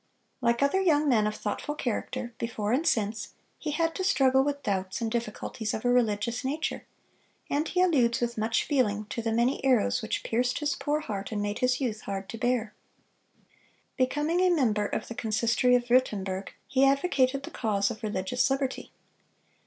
Like 0.41 0.63
other 0.63 0.81
young 0.81 1.07
men 1.07 1.27
of 1.27 1.35
thoughtful 1.35 1.75
character, 1.75 2.33
before 2.39 2.73
and 2.73 2.87
since, 2.87 3.35
he 3.59 3.69
had 3.69 3.93
to 3.93 4.03
struggle 4.03 4.43
with 4.43 4.63
doubts 4.63 4.99
and 4.99 5.11
difficulties 5.11 5.75
of 5.75 5.85
a 5.85 5.91
religious 5.91 6.43
nature, 6.43 6.87
and 7.51 7.67
he 7.67 7.81
alludes, 7.83 8.19
with 8.19 8.35
much 8.35 8.63
feeling, 8.63 9.05
to 9.11 9.21
the 9.21 9.31
'many 9.31 9.63
arrows 9.63 10.01
which 10.01 10.23
pierced 10.23 10.57
his 10.57 10.73
poor 10.75 11.01
heart, 11.01 11.31
and 11.31 11.39
made 11.43 11.59
his 11.59 11.79
youth 11.79 12.01
hard 12.01 12.29
to 12.29 12.39
bear.' 12.39 12.73
"(605) 13.97 13.97
Becoming 13.97 14.39
a 14.41 14.49
member 14.55 14.87
of 14.87 15.07
the 15.07 15.13
consistory 15.13 15.75
of 15.75 15.83
Würtemberg, 15.85 16.49
he 16.67 16.83
advocated 16.83 17.43
the 17.43 17.51
cause 17.51 17.91
of 17.91 18.01
religious 18.01 18.49
liberty. 18.49 18.91